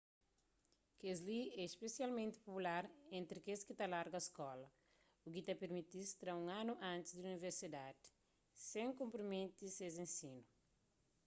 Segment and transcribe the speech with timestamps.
[1.01, 2.83] kel-li é spesialmenti popular
[3.19, 4.67] entri kes ki ta larga skola
[5.25, 8.05] u ki ta permiti-s tra un anu antis di universidadi
[8.71, 10.41] sen konprometi ses ensinu